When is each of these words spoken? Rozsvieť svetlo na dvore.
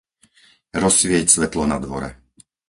Rozsvieť 0.83 1.27
svetlo 1.35 1.63
na 1.71 1.77
dvore. 1.85 2.09